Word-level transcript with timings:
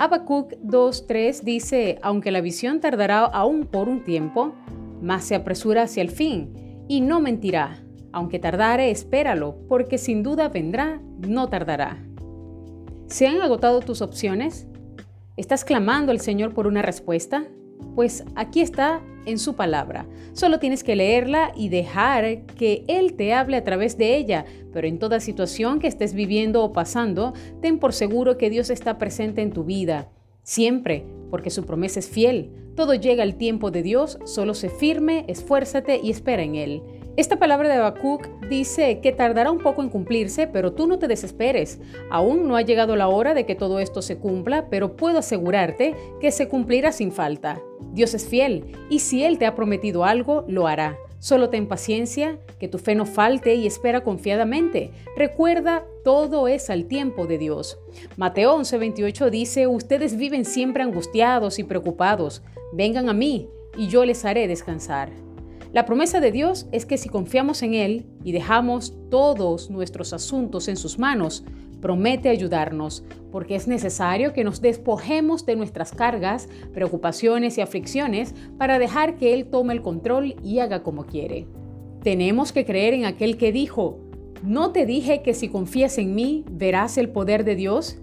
Habacuc 0.00 0.54
2.3 0.62 1.42
dice, 1.42 1.98
aunque 2.00 2.30
la 2.30 2.40
visión 2.40 2.80
tardará 2.80 3.26
aún 3.26 3.66
por 3.66 3.86
un 3.86 4.02
tiempo, 4.02 4.54
más 5.02 5.24
se 5.24 5.34
apresura 5.34 5.82
hacia 5.82 6.00
el 6.00 6.08
fin, 6.08 6.84
y 6.88 7.02
no 7.02 7.20
mentirá. 7.20 7.84
Aunque 8.10 8.38
tardare, 8.38 8.90
espéralo, 8.90 9.58
porque 9.68 9.98
sin 9.98 10.22
duda 10.22 10.48
vendrá, 10.48 11.02
no 11.28 11.50
tardará. 11.50 12.02
¿Se 13.08 13.26
han 13.26 13.42
agotado 13.42 13.80
tus 13.80 14.00
opciones? 14.00 14.66
¿Estás 15.36 15.66
clamando 15.66 16.12
al 16.12 16.20
Señor 16.20 16.54
por 16.54 16.66
una 16.66 16.80
respuesta? 16.80 17.44
Pues 17.94 18.24
aquí 18.36 18.62
está 18.62 19.02
en 19.26 19.38
su 19.38 19.54
palabra. 19.54 20.06
Solo 20.32 20.58
tienes 20.58 20.84
que 20.84 20.96
leerla 20.96 21.52
y 21.56 21.68
dejar 21.68 22.46
que 22.46 22.84
Él 22.88 23.14
te 23.14 23.32
hable 23.32 23.56
a 23.56 23.64
través 23.64 23.98
de 23.98 24.16
ella. 24.16 24.44
Pero 24.72 24.86
en 24.86 24.98
toda 24.98 25.20
situación 25.20 25.78
que 25.78 25.88
estés 25.88 26.14
viviendo 26.14 26.62
o 26.62 26.72
pasando, 26.72 27.34
ten 27.60 27.78
por 27.78 27.92
seguro 27.92 28.38
que 28.38 28.50
Dios 28.50 28.70
está 28.70 28.98
presente 28.98 29.42
en 29.42 29.52
tu 29.52 29.64
vida. 29.64 30.08
Siempre, 30.42 31.04
porque 31.30 31.50
su 31.50 31.64
promesa 31.64 32.00
es 32.00 32.08
fiel. 32.08 32.50
Todo 32.74 32.94
llega 32.94 33.22
al 33.22 33.36
tiempo 33.36 33.70
de 33.70 33.82
Dios, 33.82 34.18
solo 34.24 34.54
sé 34.54 34.70
firme, 34.70 35.24
esfuérzate 35.28 36.00
y 36.02 36.10
espera 36.10 36.42
en 36.42 36.54
Él. 36.54 36.82
Esta 37.20 37.38
palabra 37.38 37.68
de 37.68 37.74
Habacuc 37.74 38.30
dice 38.48 39.00
que 39.00 39.12
tardará 39.12 39.50
un 39.50 39.58
poco 39.58 39.82
en 39.82 39.90
cumplirse, 39.90 40.46
pero 40.46 40.72
tú 40.72 40.86
no 40.86 40.98
te 40.98 41.06
desesperes. 41.06 41.78
Aún 42.08 42.48
no 42.48 42.56
ha 42.56 42.62
llegado 42.62 42.96
la 42.96 43.08
hora 43.08 43.34
de 43.34 43.44
que 43.44 43.54
todo 43.54 43.78
esto 43.78 44.00
se 44.00 44.16
cumpla, 44.16 44.70
pero 44.70 44.96
puedo 44.96 45.18
asegurarte 45.18 45.94
que 46.18 46.32
se 46.32 46.48
cumplirá 46.48 46.92
sin 46.92 47.12
falta. 47.12 47.60
Dios 47.92 48.14
es 48.14 48.26
fiel 48.26 48.74
y 48.88 49.00
si 49.00 49.22
Él 49.22 49.36
te 49.36 49.44
ha 49.44 49.54
prometido 49.54 50.06
algo, 50.06 50.46
lo 50.48 50.66
hará. 50.66 50.96
Solo 51.18 51.50
ten 51.50 51.68
paciencia, 51.68 52.38
que 52.58 52.68
tu 52.68 52.78
fe 52.78 52.94
no 52.94 53.04
falte 53.04 53.54
y 53.54 53.66
espera 53.66 54.02
confiadamente. 54.02 54.90
Recuerda, 55.14 55.84
todo 56.04 56.48
es 56.48 56.70
al 56.70 56.86
tiempo 56.86 57.26
de 57.26 57.36
Dios. 57.36 57.78
Mateo 58.16 58.56
11:28 58.56 59.28
dice, 59.28 59.66
ustedes 59.66 60.16
viven 60.16 60.46
siempre 60.46 60.82
angustiados 60.82 61.58
y 61.58 61.64
preocupados. 61.64 62.42
Vengan 62.72 63.10
a 63.10 63.12
mí 63.12 63.50
y 63.76 63.88
yo 63.88 64.06
les 64.06 64.24
haré 64.24 64.48
descansar. 64.48 65.10
La 65.72 65.86
promesa 65.86 66.20
de 66.20 66.32
Dios 66.32 66.66
es 66.72 66.84
que 66.84 66.98
si 66.98 67.08
confiamos 67.08 67.62
en 67.62 67.74
Él 67.74 68.06
y 68.24 68.32
dejamos 68.32 68.92
todos 69.08 69.70
nuestros 69.70 70.12
asuntos 70.12 70.66
en 70.66 70.76
sus 70.76 70.98
manos, 70.98 71.44
promete 71.80 72.28
ayudarnos, 72.28 73.04
porque 73.30 73.54
es 73.54 73.68
necesario 73.68 74.32
que 74.32 74.42
nos 74.42 74.60
despojemos 74.60 75.46
de 75.46 75.54
nuestras 75.54 75.92
cargas, 75.92 76.48
preocupaciones 76.74 77.56
y 77.56 77.60
aflicciones 77.60 78.34
para 78.58 78.80
dejar 78.80 79.16
que 79.16 79.32
Él 79.32 79.46
tome 79.46 79.72
el 79.72 79.80
control 79.80 80.34
y 80.42 80.58
haga 80.58 80.82
como 80.82 81.06
quiere. 81.06 81.46
Tenemos 82.02 82.50
que 82.50 82.64
creer 82.64 82.92
en 82.94 83.04
aquel 83.04 83.36
que 83.36 83.52
dijo, 83.52 84.00
¿no 84.42 84.72
te 84.72 84.86
dije 84.86 85.22
que 85.22 85.34
si 85.34 85.48
confías 85.48 85.98
en 85.98 86.16
mí 86.16 86.44
verás 86.50 86.98
el 86.98 87.10
poder 87.10 87.44
de 87.44 87.54
Dios? 87.54 87.98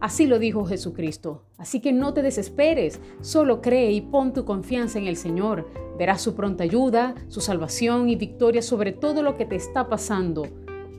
Así 0.00 0.26
lo 0.26 0.38
dijo 0.38 0.64
Jesucristo. 0.64 1.42
Así 1.56 1.80
que 1.80 1.92
no 1.92 2.14
te 2.14 2.22
desesperes, 2.22 3.00
solo 3.20 3.60
cree 3.60 3.90
y 3.90 4.00
pon 4.00 4.32
tu 4.32 4.44
confianza 4.44 4.98
en 4.98 5.06
el 5.06 5.16
Señor. 5.16 5.68
Verás 5.98 6.22
su 6.22 6.34
pronta 6.34 6.62
ayuda, 6.62 7.14
su 7.26 7.40
salvación 7.40 8.08
y 8.08 8.14
victoria 8.14 8.62
sobre 8.62 8.92
todo 8.92 9.22
lo 9.22 9.36
que 9.36 9.44
te 9.44 9.56
está 9.56 9.88
pasando. 9.88 10.46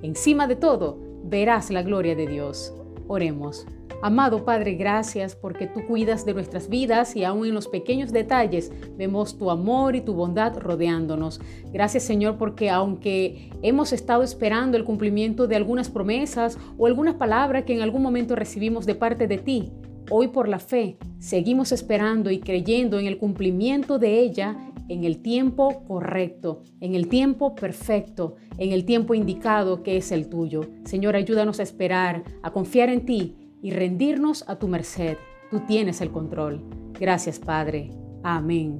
Encima 0.01 0.47
de 0.47 0.57
todo, 0.57 0.97
verás 1.23 1.69
la 1.69 1.81
gloria 1.81 2.15
de 2.15 2.27
Dios. 2.27 2.73
Oremos. 3.07 3.65
Amado 4.01 4.45
Padre, 4.45 4.75
gracias 4.75 5.35
porque 5.35 5.67
tú 5.67 5.85
cuidas 5.85 6.25
de 6.25 6.33
nuestras 6.33 6.69
vidas 6.69 7.17
y 7.17 7.25
aún 7.25 7.45
en 7.45 7.53
los 7.53 7.67
pequeños 7.67 8.13
detalles 8.13 8.71
vemos 8.97 9.37
tu 9.37 9.51
amor 9.51 9.93
y 9.97 9.99
tu 9.99 10.13
bondad 10.13 10.57
rodeándonos. 10.57 11.41
Gracias 11.73 12.03
Señor 12.03 12.37
porque 12.37 12.69
aunque 12.69 13.49
hemos 13.61 13.91
estado 13.91 14.23
esperando 14.23 14.77
el 14.77 14.85
cumplimiento 14.85 15.47
de 15.47 15.57
algunas 15.57 15.89
promesas 15.89 16.57
o 16.77 16.85
alguna 16.87 17.17
palabra 17.17 17.65
que 17.65 17.73
en 17.73 17.81
algún 17.81 18.01
momento 18.01 18.37
recibimos 18.37 18.85
de 18.85 18.95
parte 18.95 19.27
de 19.27 19.37
ti, 19.37 19.73
hoy 20.09 20.29
por 20.29 20.47
la 20.47 20.59
fe 20.59 20.97
seguimos 21.19 21.73
esperando 21.73 22.31
y 22.31 22.39
creyendo 22.39 22.99
en 22.99 23.05
el 23.05 23.17
cumplimiento 23.17 23.99
de 23.99 24.17
ella 24.21 24.55
en 24.87 25.03
el 25.03 25.21
tiempo 25.21 25.83
correcto, 25.85 26.63
en 26.79 26.95
el 26.95 27.09
tiempo 27.09 27.53
perfecto, 27.53 28.37
en 28.57 28.71
el 28.71 28.85
tiempo 28.85 29.13
indicado 29.13 29.83
que 29.83 29.97
es 29.97 30.11
el 30.11 30.29
tuyo. 30.29 30.61
Señor, 30.85 31.15
ayúdanos 31.15 31.59
a 31.59 31.63
esperar, 31.63 32.23
a 32.41 32.51
confiar 32.51 32.89
en 32.89 33.05
ti 33.05 33.35
y 33.61 33.71
rendirnos 33.71 34.47
a 34.47 34.57
tu 34.57 34.67
merced. 34.67 35.17
Tú 35.49 35.61
tienes 35.61 36.01
el 36.01 36.11
control. 36.11 36.63
Gracias, 36.99 37.39
Padre. 37.39 37.91
Amén. 38.23 38.79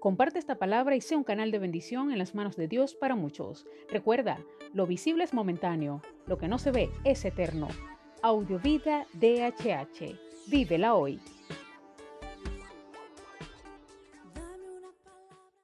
Comparte 0.00 0.38
esta 0.38 0.54
palabra 0.54 0.96
y 0.96 1.02
sea 1.02 1.18
un 1.18 1.24
canal 1.24 1.50
de 1.50 1.58
bendición 1.58 2.10
en 2.10 2.18
las 2.18 2.34
manos 2.34 2.56
de 2.56 2.68
Dios 2.68 2.94
para 2.94 3.16
muchos. 3.16 3.66
Recuerda, 3.90 4.38
lo 4.72 4.86
visible 4.86 5.24
es 5.24 5.34
momentáneo, 5.34 6.00
lo 6.26 6.38
que 6.38 6.48
no 6.48 6.58
se 6.58 6.70
ve 6.70 6.88
es 7.04 7.24
eterno. 7.26 7.68
Audiovida 8.22 9.06
DHH. 9.12 10.16
Vívela 10.48 10.94
hoy. 10.94 11.20